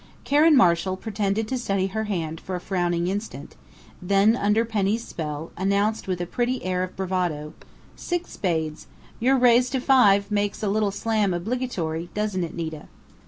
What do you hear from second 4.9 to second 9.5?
spell, announced with a pretty air of bravado: "Six spades!... Your